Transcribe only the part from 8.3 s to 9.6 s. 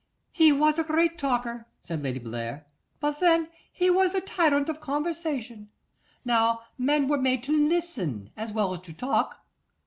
as well as to talk.